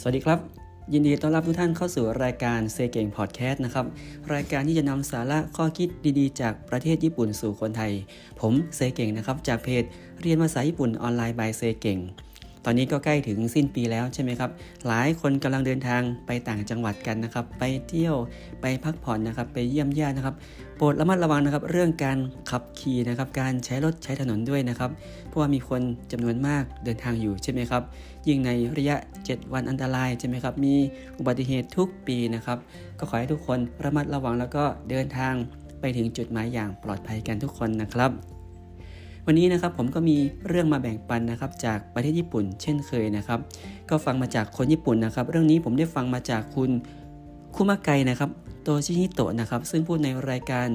[0.00, 0.38] สวัสดีครับ
[0.92, 3.86] ยินดีต้อนรับทุกท่านเข้าสู่รายการเซเก่งพอดแคสต์นะครับ
[4.34, 5.88] รายการที่จะนำสาระข้อคิด
[6.18, 7.92] ดีๆ จากประเทศญี่ปุ่นสู่คนไทย
[8.40, 9.84] ผมเซเก่งนะครับ จากเพจ
[10.20, 11.98] เรียนภาษาญี่ปุ่นออนไลน์บายเซเก่ง
[12.64, 14.50] ตอนนี้ก็ใกล้ถึงสิ้นปีแล้วใช่ไหมครับ
[14.86, 18.16] หลายคนกำลังเดินทางไปต่างจังหวัดกันนะครับ ไปเที่ยว
[18.60, 20.36] ไปพักผ่อนนะครับ ไปเยี่ยมญาตินะครับ
[20.76, 22.18] โปรดระมัดระวังนะครับ เรื่องการ
[22.50, 24.90] ขับขี่นะครับ การใช้รถใช้ถนนด้วยนะครับ
[25.28, 25.82] เพราะว่ามีคน
[26.12, 27.82] จำนวนมากเดินทางอยู่ใช่ไหมครับ
[28.28, 28.96] ยิ่งในระยะ
[29.26, 30.74] 7 วันอันตรายใช่ไหมครับ มี
[31.18, 32.58] อุบัติเหตุทุกปีนะครับ
[32.98, 35.34] ก็ขอให้ทุกคนระมัดระวังแล้วก็เดินทาง
[35.80, 38.12] ไปถึงจุดหมายอย่างปลอดภัยกันทุกคนนะครับ
[39.30, 40.16] วันนี้นะครับผมก็มี
[40.48, 43.40] เรื่องมาแบ่งปันนะครับจากประเทศญี่ปุ่น เช่นเคยนะครับ
[43.90, 46.70] ก็ฟังมาจากคนญี่ปุ่นนะครับ เรื่องนี้ผมได้ฟังมาจากคุณ
[47.54, 48.30] คุมาไกนะครับ
[48.62, 50.68] โตชิฮิโตะนะครับ ซึ่งพูดในรายการ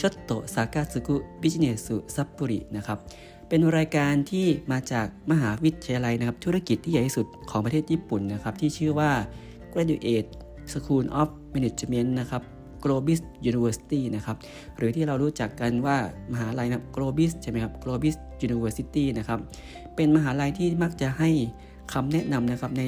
[0.00, 2.98] ชดโตซากาสึกุบิจเนสุซัปปุรินะครับ
[3.48, 9.10] เป็นรายการที่มาจากมหาวิทยาลัยนะครับธุรกิจที่ใหญ่ที่สุดของประเทศญี่ปุ่นนะครับที่ชื่อว่า
[9.72, 10.30] Graduate
[10.72, 12.42] School of Management นะครับ
[12.86, 13.20] Globis
[13.50, 14.36] University นะครับ
[14.76, 15.96] หรือที่เรารู้จักกันว่า
[16.32, 19.38] มหาลัยนะ Globis ใช่ไหมครับ Globis University นะครับ
[19.96, 21.30] เป็นมหาลัยที่มักจะให้
[21.92, 22.84] คำแนะนำนะครับใน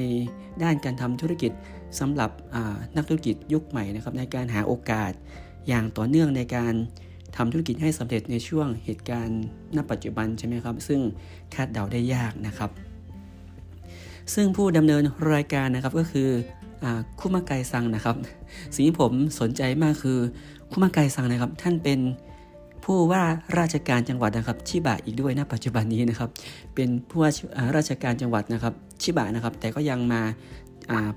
[0.63, 1.51] ด้านการทำธุรกิจ
[1.99, 2.31] สำหรับ
[2.95, 5.11] นักธุรกิจยุคใหม่นะครับในการหาโอกาส
[5.67, 6.73] อย่างต่อเนื่องในการ
[7.37, 9.43] ทำธุรกิจให้สำเร็จในช่วงเหตุการณ์
[9.75, 11.01] ณปัจจุบันใช่ไหมครับ ซึ่ง
[11.53, 12.71] คาดเดาได้ยากนะครับ
[14.33, 15.03] ซึ่งผู้ดำเนิน
[15.33, 16.29] รายการนะครับก็คือ
[17.19, 18.15] คุมาไกซังนะครับ
[18.73, 20.19] สิ่งที่ผมสนใจมากคือ
[20.71, 21.99] คุมาไกซังนะครับ ท่านเป็น
[22.85, 23.23] ผู้ว่า
[23.59, 26.29] ราชการจังหวัดนะครับ ชิบะอีกด้วยนะปัจจุบันนี้นะครับ
[26.75, 27.31] เป็นผู้ว่า
[27.75, 30.21] ราชการจังหวัดนะครับ ชิบะนะครับ แต่ก็ยังมา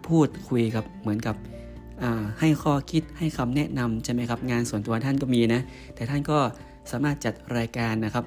[0.07, 1.37] พูดคุยกับเหมือนกับ
[2.41, 5.61] ให้ข้อคิดให้คำแนะนำใช่ไหมครับ งานส่วนตัวท่านก็มีนะ
[5.95, 6.39] แต่ท่านก็
[6.91, 8.25] สามารถจัดรายการนะครับ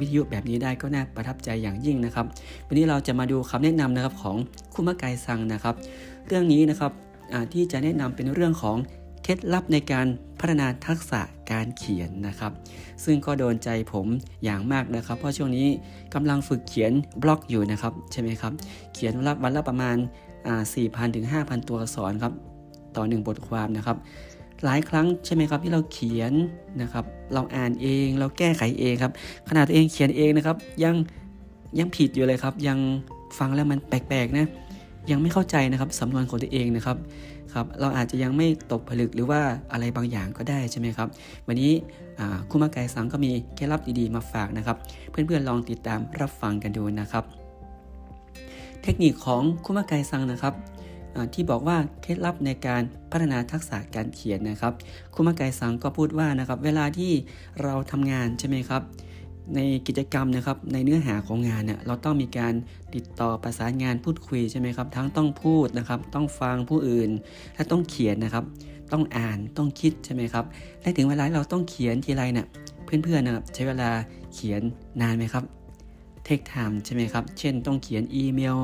[0.00, 2.26] วิทยุแบบนี้ได้ก็น่าประทับใจอย่างยิ่งนะครับ
[2.66, 4.36] วันนี้เราจะมาดูคำแนะนำนะครับของ
[4.74, 5.74] คุมะไกซังนะครับ
[6.26, 6.92] เรื่องนี้นะครับ
[7.52, 8.76] ที่จะแนะนำเป็นเรื่องของ
[9.22, 10.06] เคล็ดลับในการ
[10.40, 11.20] พัฒนาทักษะ
[11.52, 12.52] การเขียนนะครับ
[13.04, 14.06] ซึ่งก็โดนใจผม
[14.44, 15.66] อย่างมากนะครับ เพราะช่วงนี้
[16.14, 16.92] กำลังฝึกเขียน
[17.22, 18.52] บล็อกอยู่นะครับใช่ไหมครับ
[18.94, 19.96] เขียนวันละวันละประมาณ
[20.56, 22.32] 4,000ถึง5,000ตัวอักษรครับ
[22.96, 23.96] ต่อ1บทความนะครับ
[24.64, 26.32] หลายครั้งใช่ไหมครับที่เราเขียน
[26.82, 27.04] นะครับ
[27.34, 29.12] เราอ่านเองเราแก้ไขเองครับ
[29.48, 30.94] ขนาดตัวเองเขียนเองนะครับ ยัง
[31.78, 32.78] ยังผิดอยู่เลยครับ ยัง
[33.38, 34.46] ฟังแล้วมันแปลกๆนะ
[35.10, 36.96] ยังไม่เข้าใจนะครับสำนวนของตัวเองนะครับ
[37.54, 39.40] ครับเราอาจจะยังไม่ตกผลึกหรือว่า
[39.72, 41.08] อะไรบางอย่างก็ได้ใช่ไหมครับ
[41.46, 41.72] วันนี้
[42.50, 44.76] คุมาไกสังก็มีเคล็ดลับดีๆมาฝากนะครับ
[45.10, 47.24] เพื่อนๆลองติดตามรับฟังกันดูนะครับ
[48.82, 50.54] เทคนิคของคุมาไกซังนะครับ
[51.34, 54.72] ที่บอกว่าเคล็ดลับในการพัฒนาทักษะการเขียนนะครับ
[55.14, 57.12] คุมาไกสังก็พูดว่านะครับ เวลาที่
[57.62, 58.82] เราทำงานใช่ไหมครับ
[59.56, 62.54] ในกิจกรรมนะครับในเนื้อหาของงานเนี่ยเราต้องมีการ
[62.94, 67.10] ติดต่อประสานงานพูดคุยใช่ไหมครับ ทั้งต้องพูดนะครับ ต้องฟังผู้อื่น
[67.54, 68.44] และต้องเขียนนะครับ
[68.92, 70.44] ต้องอ่านต้องคิดใช่ไหมครับ
[70.80, 72.46] และถึงเวลาเราต้องเขียนทีไรเนี่ย
[72.84, 73.90] เพื่อนๆนะครับใช้เวลา
[74.34, 74.62] เขียน
[75.00, 75.44] นานไหมครับ
[76.24, 78.58] เทคไทม์ใช่ไหมครับ เช่นต้องเขียนอีเมล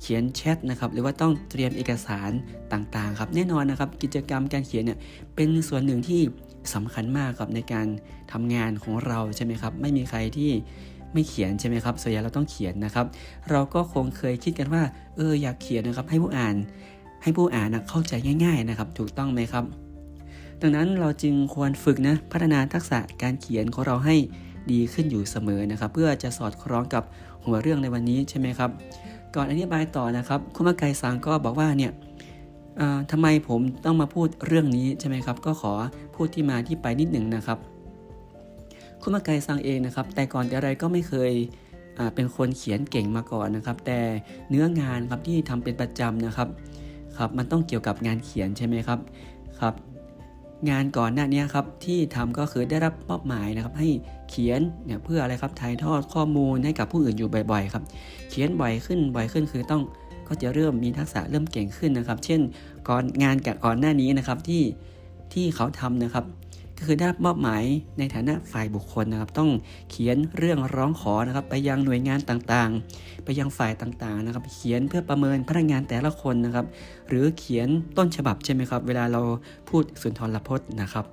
[0.00, 2.30] เขียนแชทนะครับ หรือว่าต้องเตรียมเอกสาร
[2.72, 4.98] ต่างๆครับ แน่นอนนะครับ กิจกรรมการเขียนเนี่ย
[5.34, 6.20] เป็นส่วนหนึ่งที่
[6.74, 7.86] สำคัญมากครับในการ
[8.32, 10.50] ทำงานของเราใช่ไหมครับ ไม่มีใครที่
[11.12, 13.06] ไม่เขียนใช่ไหมครับส่วนใหญ่เราต้องเขียนนะครับ
[13.50, 14.82] เราก็คงเคยคิดกันว่า
[15.16, 16.56] เอออยากเขียนนะครับ ให้ผู้อ่าน
[17.22, 18.12] ให้ผู้อ่านเข้าใจ
[18.44, 19.64] ง่าย ๆนะครับ ถูกต้องไหมครับ
[20.60, 24.16] ดังนั้นเราจึงควรฝึกนะพัฒนาทักษะการเขียนของเราให้
[24.72, 27.04] ดีขึ้นอยู่เสมอนะครับ เพื่อจะสอดคล้องกับ
[27.44, 28.70] หัวเรื่องในวันนี้ใช่ไหมครับ
[29.34, 31.92] ก่อนอธิบายต่อนะครับคุณมาไกซังก็บอกว่าเนี่ย
[33.10, 35.72] ทำไมผมต้องมาพูดเรื่องนี้ใช่ไหมครับ ก็ขอ
[36.14, 37.58] พูดที่มาที่ไปนิดหนึ่งนะครับ
[39.02, 41.32] คุณมาไกซังเองนะครับ แต่ก่อนแต่อะไรก็ไม่เคย
[42.14, 43.98] เป็นคนเขียนเก่งมาก่อนนะครับ แต่
[44.50, 46.48] เนื้องานครับที่ทำเป็นประจำนะครับ
[47.18, 48.98] ครับมันต้องเกี่ยวกับงานเขียนใช่ไหมครับ
[49.60, 49.74] ครับ
[50.70, 53.88] งานก่อนหน้านี้ครับที่ทำก็คือได้รับมอบหมายนะครับ ให้
[54.30, 57.84] เขียนเนี่ยเพื่ออะไรครับถ่ายทอดข้อมูลให้กับผู้อื่นอยู่บ่อย ๆ ครับ
[58.30, 59.82] เขียนบ่อยขึ้นบ่อยขึ้นคือต้อง
[60.30, 62.40] ก็จะเริ่มมีทักษะเริ่มเก่งขึ้นนะครับ เช่น
[62.88, 64.62] ก่อนงานกับก่อนหน้านี้นะครับที่
[65.32, 66.24] ที่เขาทำนะครับ
[66.78, 67.64] ก็คือได้มอบหมาย
[67.98, 69.50] ในฐานะฝ่ายบุคคลนะครับ ต้อง
[69.90, 76.66] เขียนเรื่องร้องขอนะครับ ไปยังหน่วยงานต่างๆ ไปยังฝ่ายต่างๆนะครับ เขียนเพื่อประเมินพนักงานแต่ละคนนะครับ
[77.08, 79.22] หรือเขียนต้นฉบับใช่ไหมครับ เวลาเรา
[79.68, 81.04] พูดสุนทรพจน์นะครับ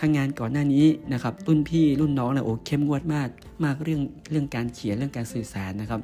[0.00, 3.28] ทางงานก่อนหน้านี้นะครับรุ่นพี่รุ่นน้องเนี่ยโอ้เข้มงวดมาก
[3.64, 6.00] มากเรื่องเรื่องการเขียนเรื่องการสื่อสารนะครับ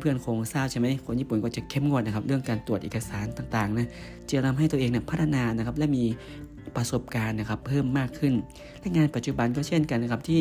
[0.00, 3.86] เพื่อนๆคงทราบใช่ไหมคนญี่ปุ่นก็จะเข้มงวดนะครับเรื่องการตรวจเอกสารต่างๆนะ
[4.28, 6.04] จะทำให้ตัวเองเนี่ยพัฒนานะครับและมี
[6.76, 8.34] ประสบการณ์นะครับเพิ่มมากขึ้น
[8.80, 10.40] และงานปัจจุบันก็เช่นกันนะครับที่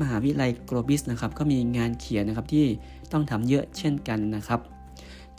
[0.00, 2.66] มหาวิทยาลัยโกลบิสนะครับก็มีงานเขียนนะครับที่
[3.12, 4.60] ต้องทำเยอะเช่นกันนะครับ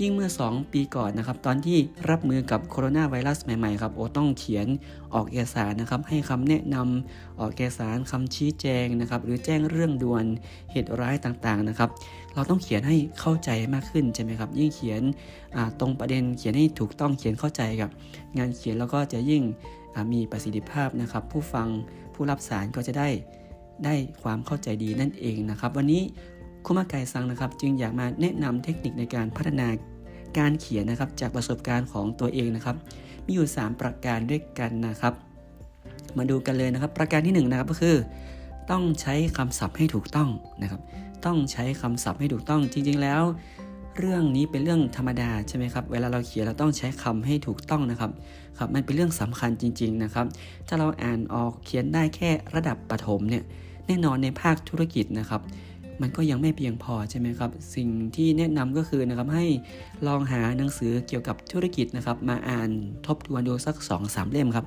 [0.02, 1.78] ยิ่งเมื่อ 2 ปีก่อนนะครับตอนที่
[2.10, 4.68] รับมือกับโคโรนาไวรัสใหม่ๆครับโอต้องเขียน
[5.14, 10.26] ออกเอกสารนะครับให้คำแนะนำออกเอกสารคำชี้แจงนะครับหรือแจ้งเรื่องด่วน
[10.72, 11.90] เหตุร้ายต่างๆนะครับ
[12.34, 15.02] เราต้องเขียนให้เข้าใจมากขึ้นใช่ไหมครับยิ่งเขียน
[15.80, 17.90] ตรงประเด็นเขียนให้ถูกต้องเขียนเข้าใจกับ
[18.38, 19.44] งานเขียนแล้วก็จะยิ่ง
[20.14, 21.68] มีประสิทธิภาพนะครับ ผู้ฟัง
[22.14, 23.10] ผู้รับสารก็จะได้
[23.86, 26.04] ได้ความเข้าใจดีนั่นเองนะครับ วันนี้
[26.66, 29.68] คุมาไกซังนะครับ จึงอยากมาแนะนำเทคนิคในการพัฒนา
[30.38, 32.76] การเขียนนะครับจากประสบการณ์ของตัวเองนะครับ
[33.26, 35.14] มีอยู่ 3 ประการด้วยกันนะครับ
[36.18, 37.96] มาดูกันเลยนะครับ ประการที่1นนะครับก็คือ
[38.72, 40.30] ต้องใช้คำศัพท์ให้ถูกต้อง
[40.62, 40.82] นะครับ
[41.26, 43.22] ต้องใช้คำศัพท์ให้ถูกต้องจริงๆแล้ว
[43.98, 48.12] เรื่องนี้เป็นเรื่องธรรมดาใช่ไหมครับเวลาเราเขียนเราต้องใช้คำให้ถูกต้องนะครับ
[48.58, 50.26] ครับมันเป็นเรื่องสำคัญจริง ๆนะครับ
[50.68, 53.44] ถ้าเราอ่านออกเขียนได้แค่ระดับประถมเนี่ย
[53.88, 55.42] แน่นอนในภาคธุรกิจนะครับ
[56.02, 59.46] มันก็ยังไม่เพียงพอใช่ไหมครับ สิ่งที่แนะนำก็คือนะครับให้
[60.08, 62.70] ลองหาหนังสือเกี่ยวกับธุรกิจนะครับมาอ่าน
[63.08, 64.66] ทบทวนดูสัก2อสเล่มครับ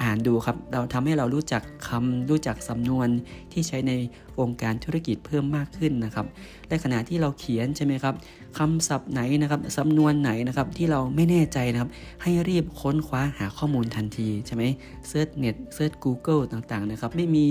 [0.00, 3.08] อ่านดูครับ เราทำให้เรารู้จักคำรู้จักสำนวน
[3.52, 3.92] ที่ใช้ใน
[4.40, 6.26] วงการธุรกิจเพิ่มมากขึ้นนะครับ
[6.68, 8.14] และขณะที่เราเขียนใช่ไหมครับ
[8.58, 11.90] คำศัพท์ไหนนะครับสำนวนไหนนะครับที่เราไม่แน่ใจนะครับ
[12.22, 14.64] ให้รีบค้นคว้าหาข้อมูลทันทีใช่ไหม
[15.08, 17.46] เซิร์ชเน็ตเซิร์ช Google ต่างๆนะครับ ไม่มี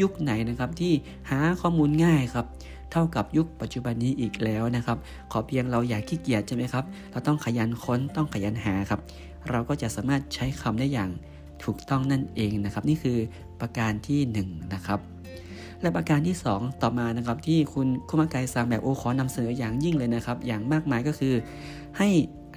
[0.00, 0.92] ยุคไหนนะครับที่
[1.30, 2.46] หาข้อมูลง่ายครับ
[2.92, 4.98] เท่ากับยุคปัจจุบันนี้อีกแล้วนะครับ
[5.32, 9.00] ขอเพียงเราอย่าขี้เกียจใช่ไหมครับ เราต้องขยันค้นต้องขยันหาครับ
[9.50, 11.10] เราก็จะสามารถใช้คำได้อย่าง
[11.64, 13.18] ถูกต้องนั่นเองนะครับ นี่คือ
[13.60, 14.38] ประการที่1น
[14.74, 15.00] นะครับ
[15.80, 21.34] และประการที่ 2 ต่อมานะครับที่คุณคุมาไกซังแบบโอขอนำเสนออย่างยิ่งเลยนะครับ อย่างมากมายก็คือ
[21.98, 22.08] ให้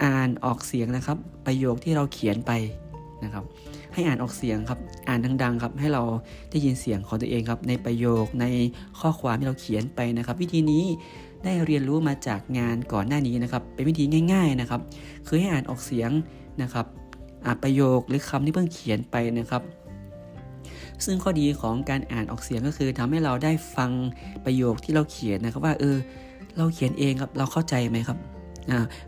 [0.03, 2.51] อ่านออกเสียงนะครับ ประโยคที่เราเขียนไป
[3.23, 3.43] นะครับ
[3.93, 6.03] ให้อ่านออกเสียงครับอ่านดังๆครับให้เรา
[6.51, 8.45] ได้ยินเสียงของตัวเองครับ ในประโยคใน
[8.99, 10.83] ข้อความที่เราเขียนไปนะครับ วิธีนี้
[11.43, 14.03] ได้เรียนรู้มาจากงานก่อนหน้านี้นะครับ เป็นวิธี
[14.33, 14.81] ง่าย ๆนะครับ
[15.27, 16.09] คือให้อ่านออกเสียง
[16.61, 16.85] นะครับ
[17.63, 19.63] ประโยคหรือคำที่เพิ่งเขียนไปนะครับ
[21.05, 23.91] ซึ่งข้อดีของการอ่านออกเสียงก็คือทำให้เราได้ฟัง
[24.45, 25.97] ประโยคที่เราเขียนนะครับว่าเออ
[26.57, 28.17] เราเขียนเองครับเราเข้าใจไหมครับ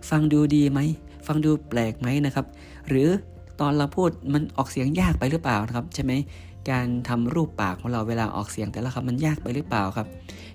[0.09, 0.79] ฟังดูดีไหม
[1.27, 2.45] ฟังดูแปลกไหมนะครับ
[2.87, 3.09] หรือ
[3.61, 6.13] ตอนเราพูดมันออกเสียงยากไปหรือเปล่านะครับใช่ไหม
[6.71, 10.07] การทำรูปปากของเราเวลาออกเสียงแต่ละคำมันยากไปหรือเปล่าครับ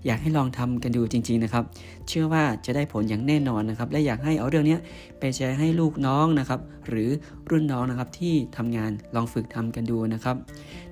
[0.07, 1.65] อยากให้ลองทำกันดูจริง ๆนะครับ
[2.09, 4.77] เชื่อว่าจะได้ผลอย่างแน่นอนนะครับ และอยากให้เอาเรื่องนี้
[5.19, 7.11] ไปแชร์ให้ลูกน้องนะครับ หรือ
[7.51, 10.37] รุ่นน้องนะครับที่ทำงานลองฝึกทำกันดูนะครับ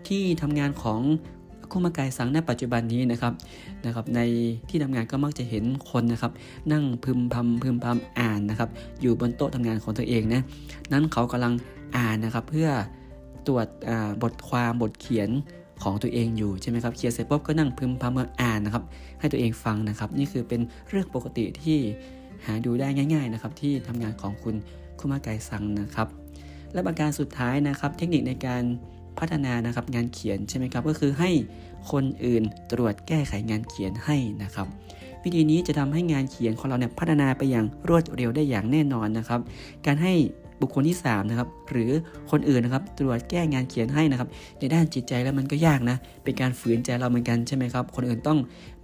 [0.08, 1.00] ที่ทำงานของ
[1.70, 3.32] คู่มากายสังในปัจจุบันนี้นะครับ
[3.86, 4.20] นะครับ ใน
[4.68, 6.32] ที่ทำงานก็มักจะเห็นคนนะครับ
[6.72, 8.70] นั่งพึมพำพึมพำอ่านนะครับ
[9.00, 10.40] อยู่บนโต๊ะทำงานของตัวเองนะ
[10.92, 11.52] นั้นเขากำลัง
[11.96, 12.68] อ่านนะครับ เพื่อ
[13.46, 13.66] ตรวจ
[14.22, 15.30] บทความบทเขียน
[15.82, 18.84] ของตัวเองอยู่ใช่ไหมครับเขียนเสร็จปุ๊บก็นั่งพึมพำเมื่ออ่านนะครับ
[19.20, 21.78] ให้ตัวเองฟังนะครับ นี่คือเป็นเรื่องปกติที่
[22.46, 24.54] หาดูได้ง่าย ๆนะครับ ที่ทำงานของคุณ
[24.98, 26.08] คุมาไกซังนะครับ
[26.72, 28.62] และประการสุดท้ายนะครับ เทคนิคในการ
[29.18, 31.30] พัฒนานะครับงานเขียนใช่ไหมครับ ก็คือให้
[31.90, 32.42] คนอื่น
[32.72, 34.66] ตรวจแก้ไขงานเขียนให้นะครับ
[35.22, 39.40] วิธีนี้จะทำให้งานเขียนของเราเนี่ยพัฒนาไปอย่างรวดเร็วได้อย่างแน่นอนนะครับ
[39.86, 40.14] การให้
[40.62, 41.90] บุคคลที่3นะครับหรือ
[42.30, 44.28] คนอื่นนะครับตรวจแก้งานเขียนให้นะครับ
[44.58, 48.38] ในด้านจิตใจแล้วมันก็ยากนะ เป็นการฝืนใจเราเหมือนกันใช่ไหมครับ คนอื่นต้อง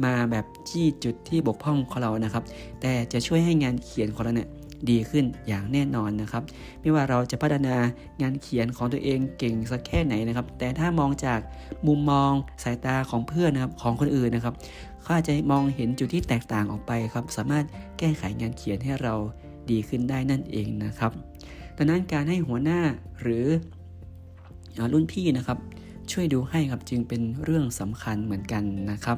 [0.05, 2.45] มาแบบจี้จุดที่บกพร่องของเรานะครับ
[2.81, 4.51] แต่จะช่วยให้งานเขียนของเราเนี่ย
[4.91, 6.43] ดีขึ้นอย่างแน่นอนนะครับ
[6.81, 7.77] ไม่ว่าเราจะพัฒนา
[8.23, 11.41] งานเขียนของตัวเองเก่งสักแค่ไหนนะครับ แต่ถ้ามองจาก
[11.87, 12.31] มุมมอง
[12.63, 14.55] สายตาของเพื่อนนะครับของคนอื่นนะครับ
[15.03, 17.65] เขาอาจจะมองเห็นจุดที่แตกต่างออกไปครับ สามารถ
[17.99, 19.15] แก้ไขงานเขียนให้เรา
[19.71, 21.13] ดีขึ้นได้นั่นเองนะครับ
[21.81, 22.81] ดังนั้นการให้หัวหน้า
[23.23, 23.47] หรือ
[24.93, 25.59] รุ่นพี่นะครับ
[26.13, 29.17] ช่วยดูให้ครับจึงเป็นเรื่องสำคัญเหมือนกันนะครับ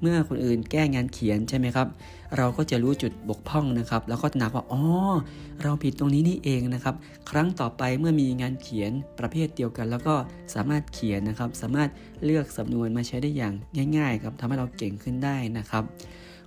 [0.00, 1.88] เมื่อคนอื่นแก้งานเขียนใช่ไหมครับ
[2.36, 4.82] เราก็จะรู้จุดบกพร่องนะครับ แล้วก็หนักว่าอ๋อ
[5.62, 6.94] เราผิดตรงนี้นี่เองนะครับ
[7.30, 10.14] ครั้งต่อไปเมื่อมีงานเขียนประเภทเดียวกัน แล้วก็
[10.54, 11.90] สามารถเขียนนะครับ สามารถ
[12.24, 13.54] เลือกสำนวนมาใช้ได้อย่าง
[13.96, 15.84] ง่าย ๆ ครับทำให้เราเก่งขึ้นได้นะครับ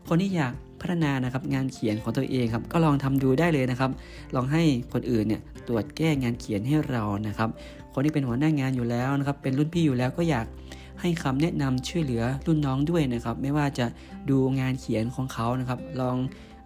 [0.07, 3.91] คนที่อยากพัฒนานะครับงานเขียนของตัวเองครับก็ลองทำดูได้เลยนะครับ
[4.35, 7.49] ลองให้คนอื่นเนี่ยตรวจแก้งานเขียนให้เรานะครับ
[7.93, 10.45] คนที่เป็นหัวหน้างานอยู่แล้วนะครับ เป็นรุ่นพี่อยู่แล้วก็อยาก
[11.01, 13.85] ให้คำแนะนำช่วยเหลือรุ่นน้องด้วยนะครับ ไม่ว่าจะ
[14.29, 16.17] ดูงานเขียนของเขานะครับ ลอง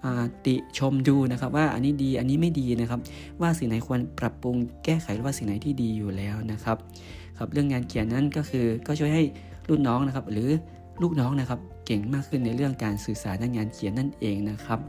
[0.03, 0.07] อ
[0.45, 2.99] ติชมดูนะครับว่าอันนี้ดีอันนี้ไม่ดีนะครับ
[3.41, 4.55] ว่าสิ่งไหนควรปรับปรุง
[4.85, 6.77] แก้ไขหรือว่าสิ่งไหนที่ดีอยู่แล้วนะครับ
[7.37, 9.23] ครับเรื่องงานเขียนนั้นก็คือก็ช่วยให้
[9.69, 10.49] รุ่นน้องนะครับ หรือ
[11.01, 11.59] ลูกน้องนะครับ
[11.91, 14.79] เก่งมากขึ้นในเรื่องการสื่อสารในงานเขียนนั่นเองนะครับ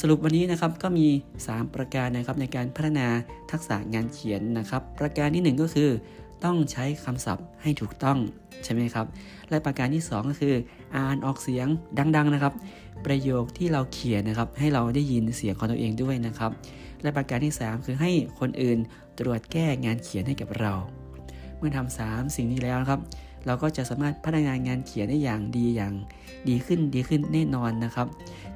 [0.00, 1.06] สรุปวันนี้นะครับก็มี
[1.42, 3.06] 3 ประการนะครับในการพัฒนา
[3.50, 5.90] ทักษะงานเขียนนะครับ ประการที่ 1 ก็คือ
[6.44, 8.18] ต้องใช้คำศัพท์ให้ถูกต้อง
[8.64, 9.06] ใช่ไหมครับ
[9.50, 10.54] และประการที่ 2 ก็คือ
[10.96, 11.66] อ่านออกเสียง
[12.16, 12.54] ดัง ๆนะครับ
[13.06, 16.50] ประโยคที่เราเขียนนะครับ ให้เราได้ยินเสียงของตัวเองด้วยนะครับ
[17.02, 18.10] และประการที่ 3 คือให้
[18.40, 18.78] คนอื่น
[19.18, 20.72] ตรวจแก้งานเขียนให้กับเรา
[21.58, 23.00] เมื่อทำสามสิ่งนี้แล้วนะครับ
[23.46, 25.92] เราก็จะสามารถพัฒนางานเขียนได้อย่างดีอย่าง
[26.48, 28.06] ดีขึ้นดีขึ้นแน่นอนนะครับ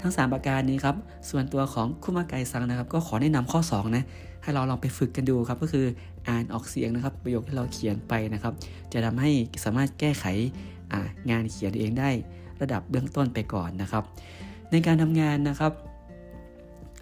[0.01, 0.97] ทั้ง 3 ประการนี้ครับ
[1.31, 4.05] ส่วนตัวของคุมาไกซังนะครับ ก็ขอแนะนำข้อ2นะ
[4.43, 5.87] ให้เราลองไปฝึกกันดูครับ ก็คือ
[6.29, 8.53] อ่านออกเสียงนะครับ ประโยคที่เราเขียนไปนะครับ
[8.93, 9.31] จะทำให้
[9.65, 10.25] สามารถแก้ไข
[11.31, 12.11] งานเขียนเองได้
[12.61, 14.05] ระดับเบื้องต้นไปก่อนนะครับ
[14.71, 15.73] ในการทำงานนะครับ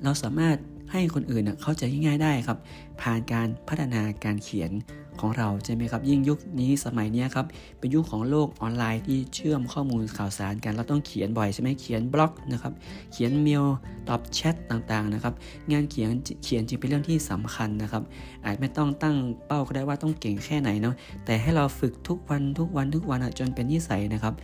[0.04, 0.57] เราสามารถ
[0.92, 2.59] ให้คนอื่นเข้าใจง่ายๆได้ครับ
[3.00, 4.73] ผ่านการพัฒนาการเขียน
[5.21, 7.47] ของเราใช่ไหมครับ ยิ่งยุคนี้สมัยนี้ครับ
[7.78, 12.73] เป็นยุคของโลกออนไลน์ที่เชื่อมข้อมูลข่าวสารกันเราต้องเขียนบ่อยใช่ไหมเขียนบล็อกนะครับ
[13.12, 13.64] เขียนเมล
[14.09, 15.35] ตอบแชทต่างๆนะครับ
[15.73, 16.09] งานเขียน
[16.45, 18.02] เขียนจึงเป็นเรื่องที่สำคัญนะครับ
[18.45, 24.35] อาจไม่ต้องตั้งเป้าก็ได้ว่าต้องเก่งแค่ไหนเนาะแต่ให้เราฝึกทุกวันทุกวันทุกวันจนเป็นนิสัยนะครับ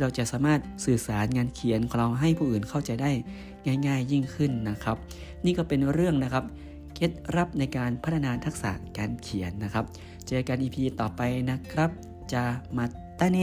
[0.00, 3.10] เราจะสามารถสื่อสารงานเขียนของเราให้ผู้อื่นเข้าใจได้
[3.86, 4.96] ง่าย ๆ ยิ่งขึ้นนะครับ
[5.44, 6.44] นี่ก็เป็นเรื่องนะครับ
[6.94, 9.84] เคล็ดลับในการพัฒนาทักษะการเขียนนะครับ
[10.28, 11.90] เจอกัน EP ต่อไปนะครับ
[12.32, 12.44] จะ
[12.76, 12.84] มา
[13.20, 13.38] ตาเน